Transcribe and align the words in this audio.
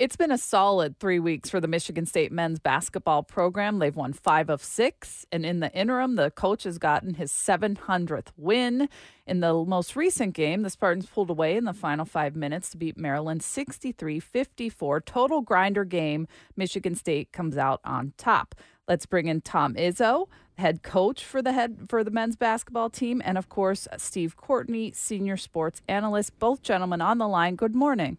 It's 0.00 0.16
been 0.16 0.32
a 0.32 0.38
solid 0.38 0.98
three 0.98 1.18
weeks 1.18 1.50
for 1.50 1.60
the 1.60 1.68
Michigan 1.68 2.06
State 2.06 2.32
men's 2.32 2.58
basketball 2.58 3.22
program. 3.22 3.80
They've 3.80 3.94
won 3.94 4.14
five 4.14 4.48
of 4.48 4.64
six. 4.64 5.26
And 5.30 5.44
in 5.44 5.60
the 5.60 5.70
interim, 5.74 6.14
the 6.16 6.30
coach 6.30 6.62
has 6.62 6.78
gotten 6.78 7.12
his 7.12 7.30
700th 7.30 8.28
win. 8.38 8.88
In 9.26 9.40
the 9.40 9.52
most 9.52 9.96
recent 9.96 10.32
game, 10.32 10.62
the 10.62 10.70
Spartans 10.70 11.04
pulled 11.04 11.28
away 11.28 11.54
in 11.54 11.64
the 11.66 11.74
final 11.74 12.06
five 12.06 12.34
minutes 12.34 12.70
to 12.70 12.78
beat 12.78 12.96
Maryland 12.96 13.42
63 13.42 14.18
54. 14.20 15.02
Total 15.02 15.42
grinder 15.42 15.84
game. 15.84 16.26
Michigan 16.56 16.94
State 16.94 17.30
comes 17.30 17.58
out 17.58 17.82
on 17.84 18.14
top. 18.16 18.54
Let's 18.88 19.04
bring 19.04 19.26
in 19.26 19.42
Tom 19.42 19.74
Izzo, 19.74 20.28
head 20.56 20.82
coach 20.82 21.22
for 21.22 21.42
the 21.42 21.52
head 21.52 21.88
for 21.90 22.02
the 22.02 22.10
men's 22.10 22.36
basketball 22.36 22.88
team, 22.88 23.20
and 23.22 23.36
of 23.36 23.50
course 23.50 23.86
Steve 23.98 24.34
Courtney, 24.38 24.92
senior 24.92 25.36
sports 25.36 25.82
analyst. 25.86 26.38
Both 26.38 26.62
gentlemen 26.62 27.02
on 27.02 27.18
the 27.18 27.28
line. 27.28 27.54
Good 27.54 27.74
morning. 27.74 28.16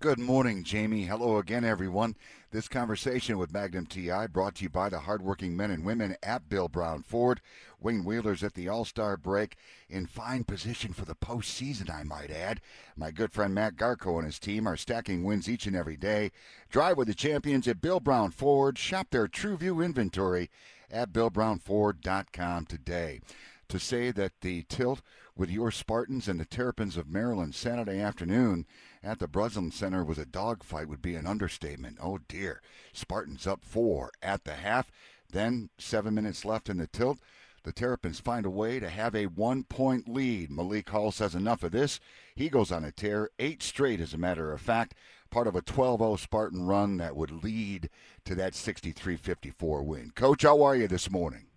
Good 0.00 0.20
morning, 0.20 0.62
Jamie. 0.62 1.06
Hello 1.06 1.38
again, 1.38 1.64
everyone. 1.64 2.14
This 2.52 2.68
conversation 2.68 3.36
with 3.36 3.52
Magnum 3.52 3.86
TI 3.86 4.28
brought 4.30 4.54
to 4.54 4.62
you 4.62 4.68
by 4.68 4.88
the 4.88 5.00
hardworking 5.00 5.56
men 5.56 5.72
and 5.72 5.84
women 5.84 6.14
at 6.22 6.48
Bill 6.48 6.68
Brown 6.68 7.02
Ford. 7.02 7.40
Wayne 7.80 8.04
Wheeler's 8.04 8.44
at 8.44 8.54
the 8.54 8.68
All 8.68 8.84
Star 8.84 9.16
break 9.16 9.56
in 9.90 10.06
fine 10.06 10.44
position 10.44 10.92
for 10.92 11.04
the 11.04 11.16
postseason, 11.16 11.92
I 11.92 12.04
might 12.04 12.30
add. 12.30 12.60
My 12.96 13.10
good 13.10 13.32
friend 13.32 13.52
Matt 13.52 13.74
Garco 13.74 14.18
and 14.18 14.24
his 14.24 14.38
team 14.38 14.68
are 14.68 14.76
stacking 14.76 15.24
wins 15.24 15.48
each 15.48 15.66
and 15.66 15.74
every 15.74 15.96
day. 15.96 16.30
Drive 16.70 16.96
with 16.96 17.08
the 17.08 17.14
champions 17.14 17.66
at 17.66 17.80
Bill 17.80 17.98
Brown 17.98 18.30
Ford. 18.30 18.78
Shop 18.78 19.08
their 19.10 19.26
TrueView 19.26 19.84
inventory 19.84 20.48
at 20.92 21.12
BillBrownFord.com 21.12 22.66
today. 22.66 23.20
To 23.68 23.78
say 23.78 24.10
that 24.12 24.32
the 24.40 24.62
tilt 24.62 25.02
with 25.36 25.50
your 25.50 25.70
Spartans 25.70 26.26
and 26.26 26.40
the 26.40 26.46
Terrapins 26.46 26.96
of 26.96 27.10
Maryland 27.10 27.54
Saturday 27.54 28.00
afternoon 28.00 28.66
at 29.02 29.18
the 29.18 29.28
Breslin 29.28 29.70
Center 29.70 30.02
was 30.02 30.16
a 30.16 30.24
dogfight 30.24 30.88
would 30.88 31.02
be 31.02 31.14
an 31.14 31.26
understatement. 31.26 31.98
Oh 32.00 32.18
dear. 32.28 32.62
Spartans 32.94 33.46
up 33.46 33.62
four 33.62 34.10
at 34.22 34.44
the 34.44 34.54
half. 34.54 34.90
Then 35.30 35.68
seven 35.76 36.14
minutes 36.14 36.46
left 36.46 36.70
in 36.70 36.78
the 36.78 36.86
tilt. 36.86 37.18
The 37.64 37.72
Terrapins 37.72 38.20
find 38.20 38.46
a 38.46 38.50
way 38.50 38.80
to 38.80 38.88
have 38.88 39.14
a 39.14 39.26
one 39.26 39.64
point 39.64 40.08
lead. 40.08 40.50
Malik 40.50 40.88
Hall 40.88 41.12
says 41.12 41.34
enough 41.34 41.62
of 41.62 41.72
this. 41.72 42.00
He 42.34 42.48
goes 42.48 42.72
on 42.72 42.84
a 42.86 42.90
tear, 42.90 43.28
eight 43.38 43.62
straight, 43.62 44.00
as 44.00 44.14
a 44.14 44.18
matter 44.18 44.50
of 44.52 44.62
fact, 44.62 44.94
part 45.28 45.46
of 45.46 45.54
a 45.54 45.60
12 45.60 46.00
0 46.00 46.16
Spartan 46.16 46.66
run 46.66 46.96
that 46.96 47.16
would 47.16 47.44
lead 47.44 47.90
to 48.24 48.34
that 48.36 48.54
63 48.54 49.18
54 49.18 49.82
win. 49.82 50.12
Coach, 50.14 50.44
how 50.44 50.62
are 50.62 50.74
you 50.74 50.88
this 50.88 51.10
morning? 51.10 51.47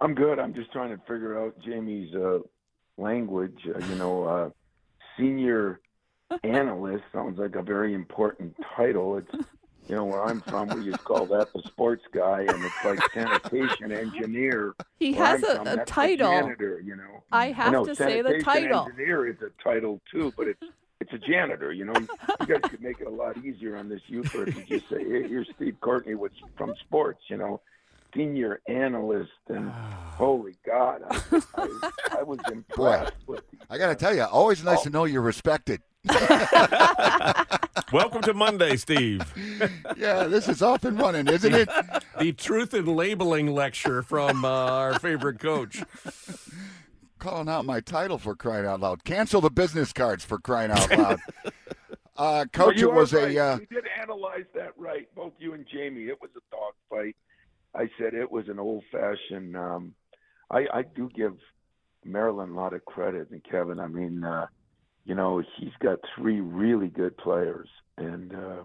I'm 0.00 0.14
good. 0.14 0.38
I'm 0.38 0.54
just 0.54 0.72
trying 0.72 0.90
to 0.90 0.98
figure 0.98 1.42
out 1.42 1.58
Jamie's 1.60 2.14
uh, 2.14 2.38
language. 2.96 3.58
Uh, 3.66 3.78
you 3.86 3.94
know, 3.96 4.24
uh, 4.24 4.50
senior 5.16 5.80
analyst 6.42 7.04
sounds 7.12 7.38
like 7.38 7.56
a 7.56 7.62
very 7.62 7.94
important 7.94 8.54
title. 8.76 9.18
It's 9.18 9.46
you 9.88 9.94
know 9.94 10.04
where 10.04 10.24
I'm 10.24 10.40
from, 10.40 10.68
we 10.68 10.90
just 10.90 11.04
call 11.04 11.26
that 11.26 11.52
the 11.52 11.62
sports 11.62 12.04
guy, 12.12 12.40
and 12.40 12.64
it's 12.64 12.84
like 12.84 12.98
sanitation 13.12 13.92
engineer. 13.92 14.74
He 14.98 15.12
has 15.12 15.42
a, 15.42 15.56
from, 15.56 15.66
a 15.66 15.84
title. 15.84 16.30
janitor, 16.30 16.80
you 16.80 16.96
know. 16.96 17.22
I 17.30 17.52
have 17.52 17.70
know, 17.70 17.84
to 17.84 17.94
say 17.94 18.22
the 18.22 18.40
title. 18.40 18.86
Engineer 18.86 19.26
is 19.26 19.36
a 19.42 19.50
title 19.62 20.00
too, 20.10 20.32
but 20.34 20.48
it's 20.48 20.62
it's 21.02 21.12
a 21.12 21.18
janitor. 21.18 21.70
You 21.70 21.84
know, 21.84 21.92
you 22.40 22.46
guys 22.46 22.62
could 22.70 22.80
make 22.80 23.00
it 23.00 23.06
a 23.06 23.10
lot 23.10 23.36
easier 23.44 23.76
on 23.76 23.90
this 23.90 24.00
youth 24.06 24.34
if 24.34 24.56
you 24.56 24.78
just 24.78 24.88
say, 24.88 25.04
hey, 25.04 25.28
"Here's 25.28 25.48
Steve 25.54 25.76
Courtney 25.82 26.14
with 26.14 26.32
from 26.56 26.74
sports." 26.80 27.20
You 27.28 27.36
know, 27.36 27.60
senior 28.16 28.60
analyst, 28.66 29.30
and 29.48 29.70
holy 30.16 30.56
God, 30.66 31.02
I, 31.08 31.40
I, 31.56 31.90
I 32.18 32.22
was 32.22 32.38
impressed 32.50 33.12
with. 33.26 33.44
I 33.68 33.78
got 33.78 33.88
to 33.88 33.94
tell 33.94 34.14
you, 34.14 34.22
always 34.22 34.64
nice 34.64 34.80
oh. 34.80 34.84
to 34.84 34.90
know 34.90 35.04
you're 35.04 35.22
respected. 35.22 35.82
Welcome 37.92 38.22
to 38.22 38.34
Monday, 38.34 38.76
Steve. 38.76 39.22
yeah, 39.96 40.24
this 40.24 40.48
is 40.48 40.62
off 40.62 40.84
and 40.84 40.98
running, 40.98 41.26
isn't 41.28 41.54
it? 41.54 41.68
the 42.18 42.32
truth 42.32 42.74
in 42.74 42.86
labeling 42.86 43.48
lecture 43.48 44.02
from 44.02 44.44
uh, 44.44 44.48
our 44.48 44.98
favorite 44.98 45.38
coach. 45.38 45.82
Calling 47.18 47.48
out 47.48 47.64
my 47.64 47.80
title 47.80 48.18
for 48.18 48.36
crying 48.36 48.66
out 48.66 48.80
loud. 48.80 49.04
Cancel 49.04 49.40
the 49.40 49.50
business 49.50 49.92
cards 49.92 50.24
for 50.24 50.38
crying 50.38 50.70
out 50.70 50.90
loud. 50.96 51.20
Uh, 52.16 52.44
coach, 52.52 52.76
well, 52.76 52.90
it 52.90 52.94
was 52.94 53.12
right. 53.12 53.36
a. 53.36 53.38
Uh, 53.38 53.58
you 53.58 53.66
did 53.66 53.84
analyze 54.00 54.46
that 54.54 54.72
right, 54.78 55.08
both 55.14 55.32
you 55.38 55.52
and 55.52 55.66
Jamie. 55.70 56.04
It 56.04 56.20
was 56.20 56.30
a 56.36 56.40
dog 56.50 56.72
said 58.06 58.18
it 58.18 58.30
was 58.30 58.48
an 58.48 58.58
old 58.58 58.84
fashioned. 58.92 59.56
Um, 59.56 59.94
I, 60.50 60.66
I 60.72 60.82
do 60.94 61.08
give 61.14 61.34
Maryland 62.04 62.52
a 62.52 62.54
lot 62.54 62.72
of 62.72 62.84
credit, 62.84 63.30
and 63.30 63.42
Kevin. 63.44 63.80
I 63.80 63.88
mean, 63.88 64.24
uh, 64.24 64.46
you 65.04 65.14
know, 65.14 65.42
he's 65.58 65.72
got 65.80 65.98
three 66.16 66.40
really 66.40 66.88
good 66.88 67.16
players, 67.16 67.68
and 67.96 68.34
uh, 68.34 68.62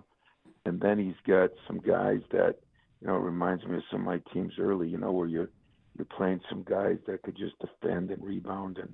and 0.65 0.79
then 0.79 0.99
he's 0.99 1.15
got 1.27 1.49
some 1.67 1.79
guys 1.79 2.19
that, 2.31 2.55
you 2.99 3.07
know, 3.07 3.15
reminds 3.15 3.65
me 3.65 3.77
of 3.77 3.83
some 3.91 4.01
of 4.01 4.05
my 4.05 4.19
teams 4.33 4.53
early. 4.59 4.87
You 4.87 4.97
know, 4.97 5.11
where 5.11 5.27
you're 5.27 5.49
you're 5.97 6.05
playing 6.05 6.41
some 6.49 6.63
guys 6.63 6.97
that 7.07 7.23
could 7.23 7.37
just 7.37 7.55
defend 7.59 8.11
and 8.11 8.23
rebound 8.23 8.77
and 8.77 8.93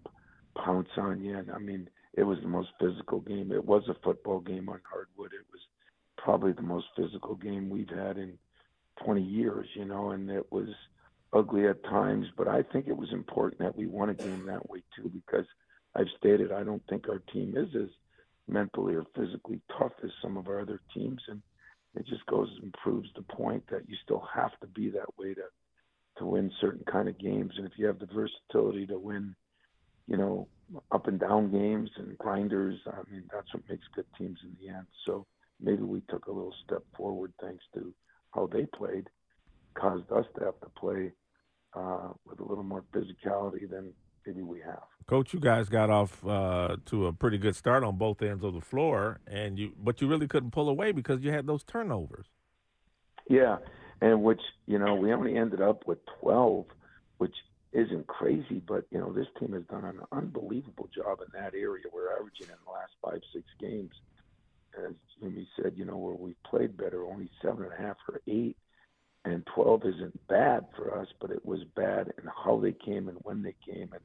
pounce 0.64 0.90
on 0.98 1.22
you. 1.22 1.38
And 1.38 1.52
I 1.52 1.60
mean, 1.60 1.90
it 2.14 2.24
was 2.24 2.40
the 2.42 2.48
most 2.48 2.70
physical 2.80 3.20
game. 3.20 3.52
It 3.52 3.66
was 3.66 3.84
a 3.90 3.96
football 4.04 4.40
game 4.40 4.70
on 4.70 4.80
hardwood. 4.90 5.32
It 5.34 5.46
was 5.52 5.62
probably 6.18 6.54
the 6.54 6.62
most 6.62 6.88
physical 6.96 7.36
game 7.36 7.70
we've 7.70 7.90
had 7.90 8.18
in 8.18 8.38
20 9.04 9.22
years. 9.22 9.68
You 9.76 9.86
know, 9.86 10.12
and 10.12 10.30
it 10.30 10.52
was 10.52 10.70
ugly 11.34 11.68
at 11.68 11.84
times, 11.84 12.28
but 12.38 12.48
I 12.48 12.64
think 12.64 12.88
it 12.88 12.98
was 12.98 13.12
important 13.12 13.62
that 13.62 13.76
we 13.76 13.88
won 13.88 14.10
a 14.10 14.14
game 14.14 14.46
that 14.48 14.70
way 14.70 14.82
too 14.96 15.10
because 15.14 15.46
I've 15.96 16.08
stated 16.18 16.52
I 16.52 16.64
don't 16.64 16.84
think 16.90 17.10
our 17.10 17.20
team 17.34 17.56
is 17.58 17.70
as 17.76 17.90
mentally 18.48 18.96
or 18.96 19.06
physically 19.16 19.62
tough 19.78 19.92
as 20.04 20.12
some 20.22 20.38
of 20.38 20.48
our 20.48 20.62
other 20.62 20.80
teams, 20.94 21.22
and 21.28 21.42
it 21.96 22.06
just 22.08 22.26
goes 22.28 22.50
and 22.62 22.74
proves 22.74 23.10
the 23.16 23.24
point 23.24 23.64
that 23.72 23.88
you 23.90 23.96
still 24.04 24.26
have 24.34 24.58
to 24.62 24.68
be 24.68 24.90
that 24.92 25.18
way 25.18 25.34
to 25.34 25.44
to 26.18 26.26
win 26.26 26.52
certain 26.60 26.84
kind 26.92 27.08
of 27.08 27.20
games. 27.20 27.54
And 27.58 27.68
if 27.68 27.74
you 27.78 27.86
have 27.86 28.00
the 28.00 28.08
versatility 28.08 28.88
to 28.88 28.98
win, 28.98 29.36
you 30.08 30.18
know, 30.18 30.48
up 30.92 31.08
and 31.08 31.20
down 31.20 31.52
games 31.52 31.90
and 31.98 32.18
grinders, 32.18 32.80
I 32.88 33.10
mean, 33.12 33.24
that's 33.32 33.54
what 33.54 33.64
makes 33.70 33.86
good 33.96 34.06
teams 34.18 34.40
in 34.44 34.56
the 34.60 34.74
end. 34.74 34.88
So 35.06 35.28
maybe 35.62 35.84
we 35.84 36.02
took 36.10 36.26
a 36.26 36.32
little 36.32 36.56
step 36.66 36.84
forward 36.96 37.34
thanks 37.40 37.64
to 37.76 37.94
how 38.34 38.48
they 38.48 38.66
played, 38.66 39.10
caused 39.74 40.12
us 40.12 40.26
to 40.38 40.46
have 40.46 40.60
to 40.62 40.70
play 40.80 41.12
uh, 41.74 42.10
with 42.26 42.40
a 42.40 42.44
little 42.44 42.64
more 42.64 42.84
physicality 42.94 43.70
than 43.70 43.94
maybe 44.26 44.42
we 44.42 44.60
have. 44.60 44.84
Coach, 45.08 45.34
you 45.34 45.40
guys 45.40 45.70
got 45.70 45.90
off 45.90 46.26
uh, 46.28 46.76
to 46.86 47.08
a 47.08 47.14
pretty 47.14 47.38
good 47.38 47.56
start 47.56 47.84
on 47.84 47.98
both 47.98 48.22
ends 48.22 48.44
of 48.44 48.54
the 48.54 48.62
floor, 48.62 49.20
and 49.26 49.58
you 49.58 49.72
but 49.82 50.02
you 50.02 50.08
really 50.08 50.28
couldn't 50.28 50.52
pull 50.52 50.70
away 50.70 50.92
because 50.92 51.22
you 51.22 51.32
had 51.32 51.48
those 51.48 51.64
turnovers. 51.64 52.28
Yeah, 53.30 53.58
and 54.02 54.24
which 54.24 54.42
you 54.66 54.80
know 54.80 54.96
we 54.96 55.14
only 55.14 55.38
ended 55.38 55.62
up 55.62 55.88
with 55.88 56.00
twelve, 56.20 56.66
which 57.20 57.36
isn't 57.72 58.08
crazy, 58.08 58.62
but 58.68 58.86
you 58.92 59.00
know 59.00 59.14
this 59.14 59.28
team 59.40 59.54
has 59.54 59.64
done 59.64 59.86
an 59.86 60.00
unbelievable 60.12 60.90
job 60.94 61.20
in 61.22 61.40
that 61.40 61.54
area. 61.54 61.86
We're 61.94 62.12
averaging 62.14 62.48
in 62.48 62.56
the 62.66 62.72
last 62.72 62.92
five 63.02 63.22
six 63.34 63.46
games, 63.60 63.92
as 64.86 64.96
Jimmy 65.20 65.48
said, 65.56 65.74
you 65.76 65.86
know 65.86 65.98
where 65.98 66.16
we 66.16 66.36
played 66.50 66.78
better, 66.78 67.06
only 67.06 67.30
seven 67.42 67.64
and 67.64 67.74
a 67.74 67.82
half 67.82 67.98
or 68.10 68.22
eight, 68.28 68.58
and 69.26 69.46
twelve 69.54 69.82
isn't 69.86 70.28
bad 70.28 70.66
for 70.76 71.00
us, 71.00 71.08
but 71.20 71.32
it 71.32 71.46
was 71.46 71.60
bad 71.76 72.08
in 72.18 72.30
how 72.46 72.60
they 72.60 72.74
came 72.74 73.08
and 73.10 73.18
when 73.22 73.42
they 73.42 73.56
came 73.66 73.90
and 73.92 74.02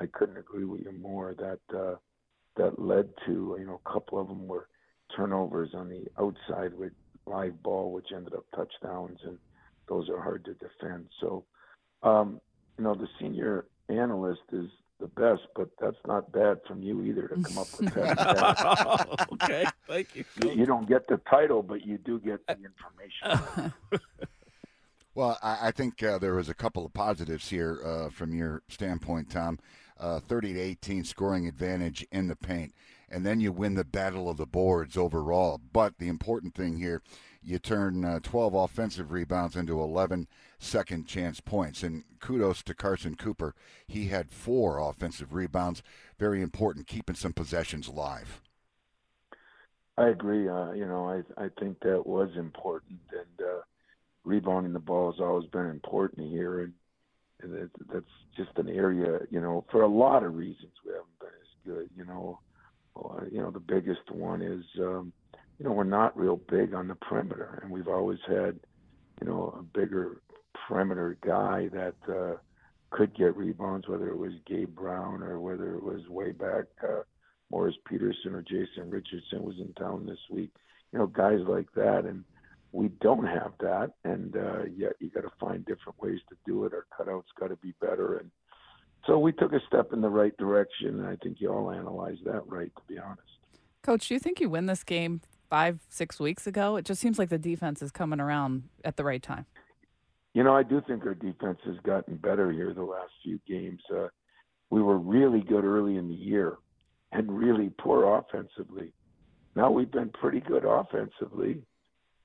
I 0.00 0.06
couldn't 0.06 0.36
agree 0.36 0.64
with 0.64 0.82
you 0.82 0.92
more. 0.92 1.34
That 1.34 1.76
uh, 1.76 1.96
that 2.56 2.78
led 2.78 3.08
to 3.26 3.56
you 3.58 3.66
know 3.66 3.80
a 3.84 3.92
couple 3.92 4.20
of 4.20 4.28
them 4.28 4.46
were 4.46 4.68
turnovers 5.16 5.70
on 5.74 5.88
the 5.88 6.04
outside 6.18 6.74
with 6.74 6.92
live 7.26 7.62
ball, 7.62 7.92
which 7.92 8.08
ended 8.14 8.34
up 8.34 8.44
touchdowns, 8.54 9.18
and 9.24 9.38
those 9.88 10.08
are 10.08 10.20
hard 10.20 10.44
to 10.44 10.54
defend. 10.54 11.06
So, 11.20 11.44
um, 12.02 12.40
you 12.78 12.84
know, 12.84 12.94
the 12.94 13.08
senior 13.20 13.66
analyst 13.88 14.42
is 14.52 14.68
the 15.00 15.06
best, 15.08 15.42
but 15.54 15.68
that's 15.80 15.96
not 16.06 16.30
bad 16.32 16.60
from 16.66 16.82
you 16.82 17.02
either 17.02 17.28
to 17.28 17.42
come 17.42 17.58
up 17.58 17.66
with 17.78 17.94
that. 17.94 19.28
okay, 19.32 19.64
thank 19.88 20.14
you. 20.14 20.24
You 20.42 20.66
don't 20.66 20.88
get 20.88 21.08
the 21.08 21.20
title, 21.28 21.62
but 21.62 21.84
you 21.84 21.98
do 21.98 22.20
get 22.20 22.46
the 22.46 22.56
information. 22.56 23.72
well, 25.14 25.38
I, 25.42 25.68
I 25.68 25.70
think 25.72 26.02
uh, 26.02 26.18
there 26.18 26.34
was 26.34 26.48
a 26.48 26.54
couple 26.54 26.86
of 26.86 26.92
positives 26.92 27.48
here 27.48 27.80
uh, 27.84 28.10
from 28.10 28.34
your 28.34 28.62
standpoint, 28.68 29.30
Tom 29.30 29.58
uh, 29.98 30.20
30 30.20 30.54
to 30.54 30.60
18 30.60 31.04
scoring 31.04 31.46
advantage 31.46 32.06
in 32.10 32.26
the 32.28 32.36
paint, 32.36 32.74
and 33.08 33.24
then 33.24 33.40
you 33.40 33.52
win 33.52 33.74
the 33.74 33.84
battle 33.84 34.28
of 34.28 34.36
the 34.36 34.46
boards 34.46 34.96
overall. 34.96 35.60
But 35.72 35.98
the 35.98 36.08
important 36.08 36.54
thing 36.54 36.78
here, 36.78 37.02
you 37.44 37.58
turn 37.58 38.04
uh, 38.04 38.20
12 38.22 38.54
offensive 38.54 39.12
rebounds 39.12 39.56
into 39.56 39.80
11 39.80 40.26
second 40.58 41.06
chance 41.06 41.40
points. 41.40 41.82
And 41.82 42.04
kudos 42.20 42.62
to 42.64 42.74
Carson 42.74 43.14
Cooper. 43.14 43.54
He 43.86 44.08
had 44.08 44.30
four 44.30 44.78
offensive 44.78 45.34
rebounds. 45.34 45.82
Very 46.18 46.42
important, 46.42 46.86
keeping 46.86 47.16
some 47.16 47.32
possessions 47.32 47.86
alive. 47.88 48.40
I 49.96 50.08
agree. 50.08 50.48
Uh, 50.48 50.72
you 50.72 50.86
know, 50.86 51.08
I 51.08 51.44
I 51.44 51.48
think 51.60 51.78
that 51.80 52.04
was 52.04 52.30
important, 52.36 52.98
and 53.12 53.46
uh, 53.46 53.60
rebounding 54.24 54.72
the 54.72 54.80
ball 54.80 55.12
has 55.12 55.20
always 55.20 55.48
been 55.50 55.66
important 55.66 56.28
here. 56.28 56.62
And 56.62 56.72
and 57.42 57.70
that's 57.92 58.04
just 58.36 58.50
an 58.56 58.68
area, 58.68 59.20
you 59.30 59.40
know, 59.40 59.64
for 59.70 59.82
a 59.82 59.88
lot 59.88 60.24
of 60.24 60.34
reasons 60.34 60.72
we 60.84 60.92
haven't 60.92 61.18
been 61.20 61.28
as 61.28 61.64
good. 61.64 61.90
You 61.96 62.04
know, 62.06 62.40
you 63.30 63.40
know 63.40 63.50
the 63.50 63.60
biggest 63.60 64.10
one 64.10 64.42
is 64.42 64.64
um, 64.80 65.12
you 65.58 65.64
know, 65.64 65.72
we're 65.72 65.84
not 65.84 66.18
real 66.18 66.36
big 66.36 66.74
on 66.74 66.88
the 66.88 66.94
perimeter, 66.96 67.60
and 67.62 67.70
we've 67.70 67.88
always 67.88 68.18
had, 68.26 68.58
you 69.20 69.26
know, 69.26 69.54
a 69.58 69.62
bigger 69.62 70.20
perimeter 70.66 71.16
guy 71.24 71.68
that 71.72 71.94
uh, 72.08 72.36
could 72.90 73.14
get 73.16 73.36
rebounds, 73.36 73.88
whether 73.88 74.08
it 74.08 74.18
was 74.18 74.32
Gabe 74.46 74.74
Brown 74.74 75.22
or 75.22 75.40
whether 75.40 75.74
it 75.74 75.82
was 75.82 76.06
way 76.08 76.32
back 76.32 76.64
uh, 76.82 77.02
Morris 77.50 77.76
Peterson 77.88 78.34
or 78.34 78.42
Jason 78.42 78.90
Richardson 78.90 79.42
was 79.42 79.56
in 79.58 79.72
town 79.74 80.06
this 80.06 80.18
week. 80.30 80.50
You 80.92 80.98
know, 80.98 81.06
guys 81.06 81.40
like 81.46 81.72
that, 81.74 82.04
and 82.04 82.24
we 82.72 82.88
don't 83.00 83.26
have 83.26 83.52
that, 83.60 83.92
and 84.04 84.36
uh, 84.36 84.64
yet 84.76 84.94
you 84.98 85.10
got 85.10 85.22
to 85.22 85.32
find 85.38 85.64
different 85.64 86.00
ways 86.00 86.20
to 86.30 86.36
do 86.44 86.64
it. 86.64 86.72
Our 86.72 86.86
cutouts 86.98 87.34
got 87.38 87.48
to 87.48 87.56
be 87.56 87.74
better, 87.80 88.18
and 88.18 88.30
so 89.06 89.18
we 89.18 89.32
took 89.32 89.52
a 89.52 89.60
step 89.68 89.92
in 89.92 90.00
the 90.00 90.08
right 90.08 90.36
direction. 90.36 91.00
And 91.00 91.06
I 91.06 91.16
think 91.22 91.40
you 91.40 91.52
all 91.52 91.70
analyzed 91.70 92.24
that 92.24 92.42
right, 92.46 92.72
to 92.74 92.82
be 92.88 92.98
honest. 92.98 93.20
Coach, 93.82 94.08
do 94.08 94.14
you 94.14 94.20
think 94.20 94.40
you 94.40 94.48
win 94.48 94.66
this 94.66 94.82
game 94.82 95.20
five, 95.48 95.80
six 95.88 96.18
weeks 96.18 96.46
ago? 96.46 96.76
It 96.76 96.84
just 96.84 97.00
seems 97.00 97.18
like 97.18 97.28
the 97.28 97.38
defense 97.38 97.82
is 97.82 97.90
coming 97.90 98.20
around 98.20 98.64
at 98.84 98.96
the 98.96 99.04
right 99.04 99.22
time. 99.22 99.46
You 100.32 100.42
know, 100.42 100.54
I 100.54 100.64
do 100.64 100.82
think 100.86 101.06
our 101.06 101.14
defense 101.14 101.58
has 101.64 101.76
gotten 101.84 102.16
better 102.16 102.50
here 102.50 102.74
the 102.74 102.82
last 102.82 103.12
few 103.22 103.38
games. 103.46 103.80
Uh, 103.94 104.08
we 104.70 104.82
were 104.82 104.98
really 104.98 105.40
good 105.40 105.64
early 105.64 105.96
in 105.96 106.08
the 106.08 106.14
year 106.14 106.56
and 107.12 107.30
really 107.30 107.70
poor 107.78 108.18
offensively. 108.18 108.92
Now 109.54 109.70
we've 109.70 109.90
been 109.90 110.10
pretty 110.10 110.40
good 110.40 110.64
offensively 110.64 111.62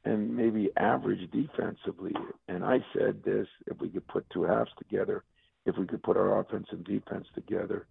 and 0.05 0.35
maybe 0.35 0.71
average 0.77 1.29
defensively. 1.31 2.13
And 2.47 2.63
I 2.63 2.79
said 2.97 3.21
this 3.23 3.47
if 3.67 3.79
we 3.79 3.89
could 3.89 4.07
put 4.07 4.25
two 4.31 4.43
halves 4.43 4.71
together, 4.77 5.23
if 5.65 5.77
we 5.77 5.85
could 5.85 6.01
put 6.01 6.17
our 6.17 6.39
offense 6.39 6.67
and 6.71 6.83
defense 6.83 7.27
together, 7.35 7.85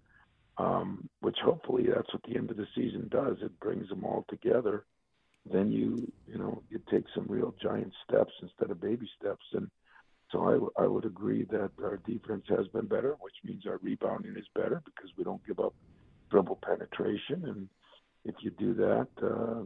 um, 0.57 1.09
which 1.21 1.37
hopefully 1.45 1.87
that's 1.87 2.13
what 2.13 2.23
the 2.25 2.37
end 2.37 2.51
of 2.51 2.57
the 2.57 2.67
season 2.75 3.09
does. 3.11 3.37
It 3.43 3.61
brings 3.61 3.89
them 3.89 4.05
all 4.05 4.25
together. 4.29 4.85
Then 5.53 5.73
you, 5.73 6.11
you 6.27 6.39
know, 6.39 6.62
you 6.71 6.81
take 6.91 7.05
some 7.15 7.27
real 7.29 7.55
giant 7.62 7.93
steps 8.09 8.33
instead 8.43 8.71
of 8.71 8.81
baby 8.81 9.09
steps. 9.21 9.45
And 9.53 9.71
so 10.31 10.73
I, 10.79 10.83
I 10.83 10.87
would 10.87 11.05
agree 11.05 11.45
that 11.50 11.71
our 11.83 11.99
defense 12.06 12.45
has 12.49 12.69
been 12.69 12.87
better, 12.87 13.17
which 13.21 13.35
means 13.45 13.67
our 13.67 13.79
rebounding 13.83 14.37
is 14.37 14.47
better 14.55 14.83
because 14.85 15.11
we 15.17 15.25
don't 15.25 15.45
give 15.47 15.59
up 15.59 15.75
dribble 16.31 16.59
penetration. 16.62 17.45
And 17.47 17.69
if 18.25 18.35
you 18.41 18.50
do 18.50 18.75
that, 18.75 19.09
uh, 19.23 19.65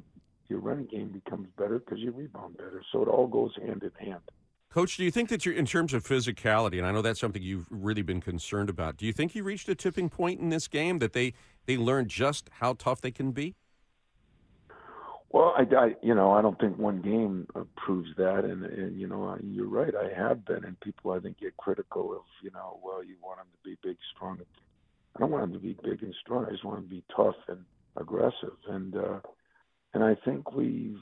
your 0.48 0.60
running 0.60 0.86
game 0.86 1.08
becomes 1.08 1.48
better 1.56 1.78
because 1.78 1.98
you 1.98 2.12
rebound 2.12 2.56
better. 2.56 2.82
So 2.92 3.02
it 3.02 3.08
all 3.08 3.26
goes 3.26 3.52
hand 3.64 3.82
in 3.82 4.06
hand. 4.06 4.20
Coach, 4.70 4.96
do 4.96 5.04
you 5.04 5.10
think 5.10 5.28
that 5.28 5.44
you're 5.44 5.54
in 5.54 5.66
terms 5.66 5.92
of 5.92 6.02
physicality, 6.02 6.78
and 6.78 6.86
I 6.86 6.92
know 6.92 7.02
that's 7.02 7.20
something 7.20 7.42
you've 7.42 7.66
really 7.70 8.00
been 8.00 8.22
concerned 8.22 8.70
about. 8.70 8.96
Do 8.96 9.04
you 9.04 9.12
think 9.12 9.34
you 9.34 9.44
reached 9.44 9.68
a 9.68 9.74
tipping 9.74 10.08
point 10.08 10.40
in 10.40 10.48
this 10.48 10.66
game 10.66 10.98
that 11.00 11.12
they 11.12 11.34
they 11.66 11.76
learned 11.76 12.08
just 12.08 12.48
how 12.52 12.72
tough 12.72 13.02
they 13.02 13.10
can 13.10 13.32
be? 13.32 13.54
Well, 15.32 15.54
I, 15.56 15.62
I, 15.74 15.94
you 16.02 16.14
know, 16.14 16.32
I 16.32 16.42
don't 16.42 16.60
think 16.60 16.76
one 16.76 17.00
game 17.00 17.46
proves 17.74 18.10
that, 18.18 18.44
and, 18.44 18.64
and 18.66 19.00
you 19.00 19.06
know, 19.08 19.34
you're 19.42 19.66
right. 19.66 19.94
I 19.94 20.12
have 20.14 20.44
been, 20.44 20.62
and 20.64 20.78
people 20.80 21.12
I 21.12 21.20
think 21.20 21.40
get 21.40 21.56
critical 21.56 22.12
of, 22.12 22.22
you 22.42 22.50
know, 22.50 22.78
well, 22.84 23.02
you 23.02 23.16
want 23.24 23.38
them 23.38 23.46
to 23.50 23.70
be 23.70 23.78
big, 23.82 23.96
strong. 24.14 24.40
I 25.16 25.20
don't 25.20 25.30
want 25.30 25.44
them 25.44 25.54
to 25.54 25.58
be 25.58 25.76
big 25.82 26.02
and 26.02 26.14
strong. 26.20 26.44
I 26.44 26.50
just 26.50 26.64
want 26.64 26.76
them 26.78 26.84
to 26.84 26.90
be 26.90 27.04
tough 27.16 27.36
and 27.48 27.64
aggressive, 27.96 28.56
and 28.68 28.94
uh, 28.94 29.20
and 29.94 30.04
I 30.04 30.16
think 30.22 30.52
we 30.52 30.96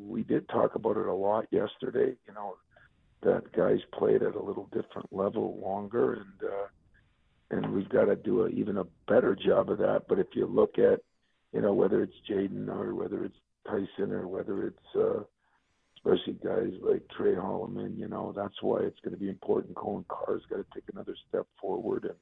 we 0.00 0.22
did 0.22 0.48
talk 0.48 0.76
about 0.76 0.96
it 0.96 1.06
a 1.06 1.12
lot 1.12 1.46
yesterday. 1.50 2.14
You 2.26 2.34
know, 2.34 2.56
that 3.22 3.52
guys 3.52 3.78
played 3.92 4.22
at 4.22 4.36
a 4.36 4.42
little 4.42 4.68
different 4.72 5.12
level 5.12 5.58
longer, 5.60 6.14
and 6.14 6.50
uh, 6.50 6.66
and 7.50 7.72
we've 7.72 7.88
got 7.88 8.06
to 8.06 8.16
do 8.16 8.44
a, 8.44 8.48
even 8.48 8.78
a 8.78 8.86
better 9.08 9.36
job 9.36 9.70
of 9.70 9.78
that. 9.78 10.02
But 10.08 10.18
if 10.20 10.28
you 10.34 10.46
look 10.46 10.78
at, 10.78 11.00
you 11.52 11.60
know, 11.60 11.72
whether 11.72 12.02
it's 12.02 12.14
Jaden 12.28 12.68
or 12.68 12.94
whether 12.94 13.24
it's 13.24 13.36
Tyson 13.66 14.12
or 14.12 14.26
whether 14.28 14.66
it's 14.66 14.96
uh, 14.96 15.22
especially 15.96 16.34
guys 16.44 16.72
like 16.82 17.02
Tre 17.16 17.34
Holloman, 17.34 17.96
you 17.96 18.08
know, 18.08 18.32
that's 18.34 18.60
why 18.60 18.80
it's 18.80 18.98
going 19.00 19.14
to 19.14 19.20
be 19.20 19.28
important. 19.28 19.74
Coen 19.74 20.04
Carr's 20.08 20.42
got 20.50 20.56
to 20.56 20.66
take 20.74 20.84
another 20.92 21.16
step 21.28 21.46
forward, 21.60 22.04
and 22.04 22.14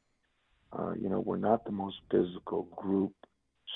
uh, 0.79 0.93
you 1.01 1.09
know, 1.09 1.21
we're 1.21 1.37
not 1.37 1.65
the 1.65 1.73
most 1.73 1.97
physical 2.11 2.65
group 2.77 3.13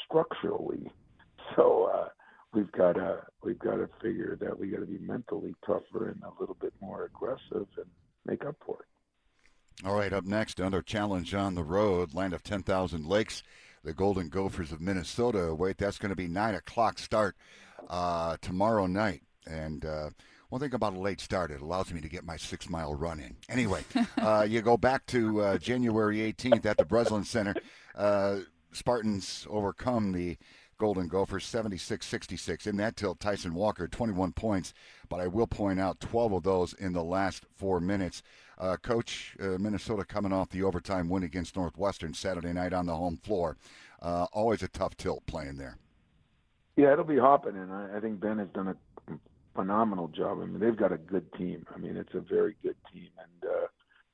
structurally, 0.04 0.90
so 1.56 1.90
uh, 1.92 2.08
we've 2.52 2.72
got 2.72 2.92
to 2.92 3.22
we've 3.42 3.58
got 3.58 3.76
to 3.76 3.88
figure 4.02 4.36
that 4.40 4.58
we 4.58 4.68
got 4.68 4.80
to 4.80 4.86
be 4.86 4.98
mentally 4.98 5.54
tougher 5.66 6.10
and 6.10 6.22
a 6.22 6.40
little 6.40 6.56
bit 6.60 6.72
more 6.80 7.04
aggressive 7.04 7.66
and 7.76 7.86
make 8.26 8.44
up 8.44 8.56
for 8.64 8.80
it. 8.80 9.86
All 9.86 9.94
right, 9.94 10.12
up 10.12 10.24
next, 10.24 10.60
another 10.60 10.82
challenge 10.82 11.34
on 11.34 11.56
the 11.56 11.64
road, 11.64 12.14
land 12.14 12.32
of 12.32 12.44
10,000 12.44 13.06
lakes 13.06 13.42
the 13.84 13.92
Golden 13.92 14.28
Gophers 14.28 14.72
of 14.72 14.80
Minnesota. 14.80 15.54
Wait, 15.54 15.76
that's 15.76 15.98
going 15.98 16.10
to 16.10 16.16
be 16.16 16.26
9 16.26 16.54
o'clock 16.54 16.98
start 16.98 17.36
uh, 17.88 18.36
tomorrow 18.40 18.86
night. 18.86 19.22
And 19.46 19.84
uh, 19.84 20.10
one 20.48 20.60
thing 20.60 20.72
about 20.72 20.94
a 20.94 20.98
late 20.98 21.20
start, 21.20 21.50
it 21.50 21.60
allows 21.60 21.92
me 21.92 22.00
to 22.00 22.08
get 22.08 22.24
my 22.24 22.38
six 22.38 22.68
mile 22.68 22.94
run 22.94 23.20
in. 23.20 23.36
Anyway, 23.48 23.84
uh, 24.18 24.46
you 24.48 24.62
go 24.62 24.76
back 24.76 25.04
to 25.06 25.40
uh, 25.40 25.58
January 25.58 26.18
18th 26.18 26.64
at 26.64 26.78
the 26.78 26.84
Breslin 26.84 27.24
Center. 27.24 27.54
Uh, 27.94 28.38
Spartans 28.72 29.46
overcome 29.50 30.12
the 30.12 30.36
Golden 30.84 31.08
Gophers 31.08 31.46
76 31.46 32.04
66. 32.04 32.66
In 32.66 32.76
that 32.76 32.94
tilt, 32.94 33.18
Tyson 33.18 33.54
Walker, 33.54 33.88
21 33.88 34.32
points, 34.32 34.74
but 35.08 35.18
I 35.18 35.26
will 35.26 35.46
point 35.46 35.80
out 35.80 35.98
12 35.98 36.34
of 36.34 36.42
those 36.42 36.74
in 36.74 36.92
the 36.92 37.02
last 37.02 37.46
four 37.56 37.80
minutes. 37.80 38.22
Uh, 38.58 38.76
Coach, 38.76 39.34
uh, 39.40 39.56
Minnesota 39.58 40.04
coming 40.04 40.30
off 40.30 40.50
the 40.50 40.62
overtime 40.62 41.08
win 41.08 41.22
against 41.22 41.56
Northwestern 41.56 42.12
Saturday 42.12 42.52
night 42.52 42.74
on 42.74 42.84
the 42.84 42.94
home 42.94 43.16
floor. 43.16 43.56
Uh, 44.02 44.26
always 44.34 44.62
a 44.62 44.68
tough 44.68 44.94
tilt 44.98 45.24
playing 45.24 45.56
there. 45.56 45.78
Yeah, 46.76 46.92
it'll 46.92 47.06
be 47.06 47.16
hopping, 47.16 47.56
and 47.56 47.72
I, 47.72 47.96
I 47.96 48.00
think 48.00 48.20
Ben 48.20 48.36
has 48.36 48.48
done 48.48 48.68
a 48.68 49.14
phenomenal 49.54 50.08
job. 50.08 50.40
I 50.42 50.44
mean, 50.44 50.60
they've 50.60 50.76
got 50.76 50.92
a 50.92 50.98
good 50.98 51.32
team. 51.32 51.64
I 51.74 51.78
mean, 51.78 51.96
it's 51.96 52.12
a 52.12 52.20
very 52.20 52.56
good 52.62 52.76
team, 52.92 53.08
and 53.18 53.50
uh, 53.50 53.66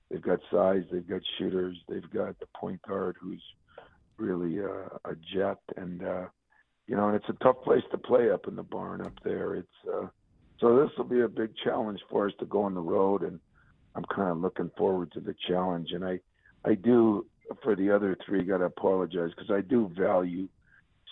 they've 0.08 0.22
got 0.22 0.38
size, 0.52 0.84
they've 0.92 1.08
got 1.08 1.22
shooters, 1.36 1.78
they've 1.88 2.10
got 2.14 2.38
the 2.38 2.46
point 2.54 2.80
guard 2.82 3.16
who's 3.20 3.42
really 4.18 4.60
uh, 4.60 4.86
a 5.04 5.16
jet, 5.34 5.58
and 5.76 6.04
uh, 6.04 6.26
you 6.90 6.96
know, 6.96 7.06
and 7.06 7.14
it's 7.14 7.28
a 7.28 7.44
tough 7.44 7.62
place 7.62 7.84
to 7.92 7.98
play 7.98 8.32
up 8.32 8.48
in 8.48 8.56
the 8.56 8.64
barn 8.64 9.00
up 9.00 9.12
there. 9.22 9.54
It's 9.54 9.68
uh, 9.88 10.08
so 10.58 10.76
this 10.76 10.90
will 10.98 11.04
be 11.04 11.20
a 11.20 11.28
big 11.28 11.52
challenge 11.62 12.00
for 12.10 12.26
us 12.26 12.32
to 12.40 12.46
go 12.46 12.62
on 12.62 12.74
the 12.74 12.80
road 12.80 13.22
and 13.22 13.38
I'm 13.94 14.04
kind 14.04 14.30
of 14.30 14.38
looking 14.38 14.72
forward 14.76 15.12
to 15.12 15.20
the 15.20 15.36
challenge. 15.46 15.92
And 15.92 16.04
I, 16.04 16.18
I 16.64 16.74
do 16.74 17.26
for 17.62 17.76
the 17.76 17.92
other 17.92 18.18
three 18.26 18.42
got 18.42 18.58
to 18.58 18.64
apologize 18.64 19.30
because 19.30 19.52
I 19.52 19.60
do 19.60 19.88
value 19.96 20.48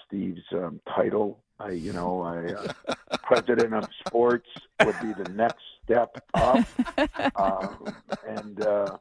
Steve's 0.05 0.43
um, 0.53 0.81
title. 0.97 1.45
I, 1.61 1.71
you 1.71 1.93
know, 1.93 2.23
I 2.23 2.55
uh, 2.55 2.95
president 3.23 3.73
of 3.75 3.89
sports 4.05 4.49
would 4.85 4.97
be 5.01 5.13
the 5.13 5.31
next 5.31 5.63
step 5.85 6.25
up, 6.35 6.67
um, 7.37 7.95
and 8.27 8.67
uh, 8.67 8.97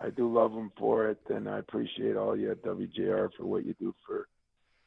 I 0.00 0.10
do 0.10 0.32
love 0.32 0.52
him 0.52 0.70
for 0.78 1.08
it, 1.08 1.20
and 1.28 1.48
I 1.48 1.58
appreciate 1.58 2.16
all 2.16 2.36
you 2.36 2.52
at 2.52 2.62
WJR 2.62 3.30
for 3.36 3.46
what 3.46 3.64
you 3.64 3.74
do 3.80 3.94
for 4.06 4.28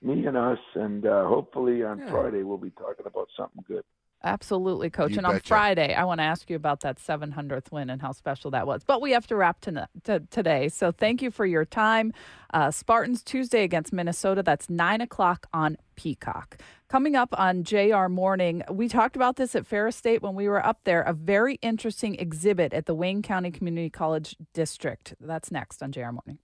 me 0.04 0.26
and 0.26 0.38
us, 0.38 0.60
and 0.76 1.06
uh, 1.06 1.28
hopefully 1.28 1.84
on 1.84 2.00
yeah. 2.00 2.10
Friday 2.10 2.44
we'll 2.44 2.58
be 2.58 2.72
talking 2.72 3.06
about 3.06 3.28
something 3.38 3.64
good. 3.68 3.84
Absolutely, 4.26 4.90
coach. 4.90 5.12
You 5.12 5.18
and 5.18 5.26
betcha. 5.26 5.36
on 5.36 5.42
Friday, 5.42 5.94
I 5.94 6.06
want 6.06 6.20
to 6.20 6.24
ask 6.24 6.50
you 6.50 6.56
about 6.56 6.80
that 6.82 6.98
700th 6.98 7.72
win 7.74 7.90
and 7.90 8.02
how 8.02 8.14
special 8.14 8.52
that 8.52 8.66
was. 8.66 8.86
But 8.86 9.02
we 9.02 9.12
have 9.12 9.28
to 9.28 9.36
wrap 9.36 9.60
to, 9.62 9.88
to, 10.06 10.22
today. 10.32 10.70
So 10.70 10.94
thank 10.94 11.22
you 11.22 11.30
for 11.30 11.46
your 11.46 11.66
time. 11.66 12.14
Uh, 12.54 12.72
Spartans 12.72 13.22
Tuesday 13.22 13.64
against 13.64 13.92
Minnesota. 13.92 14.42
That's 14.42 14.70
9 14.70 15.02
o'clock 15.02 15.48
on 15.54 15.76
Peacock. 15.98 16.58
Coming 16.88 17.18
up 17.18 17.38
on 17.38 17.66
JR 17.66 18.08
Morning, 18.08 18.64
we 18.72 18.88
talked 18.88 19.18
about 19.18 19.36
this 19.36 19.56
at 19.56 19.68
Ferris 19.68 19.98
State 19.98 20.22
when 20.22 20.36
we 20.36 20.48
were 20.48 20.66
up 20.66 20.80
there. 20.86 21.02
A 21.02 21.12
very 21.12 21.56
interesting 21.56 22.16
exhibit 22.16 22.74
at 22.74 22.86
the 22.86 22.96
Wayne 22.96 23.24
County 23.24 23.52
Community 23.52 23.90
College 23.90 24.38
District. 24.54 25.16
That's 25.20 25.52
next 25.52 25.84
on 25.84 25.92
JR 25.92 26.12
Morning. 26.12 26.38